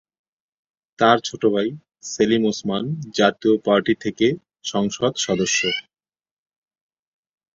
[0.99, 1.67] তার ছোট ভাই
[2.03, 2.83] সেলিম ওসমান
[3.17, 4.27] জাতীয় পার্টি থেকে
[4.65, 5.59] সংসদ সদস্য।